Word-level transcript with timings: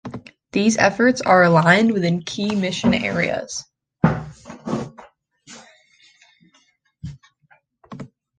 These 0.51 0.77
efforts 0.77 1.21
are 1.21 1.43
aligned 1.43 1.93
within 1.93 2.23
key 2.23 2.55
mission 2.55 2.91
areas. 2.95 3.63